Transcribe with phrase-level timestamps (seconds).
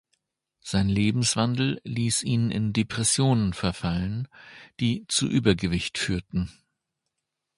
[0.61, 4.27] Sein Lebenswandel ließ ihn in Depressionen verfallen,
[4.79, 6.49] die zu Übergewicht führten.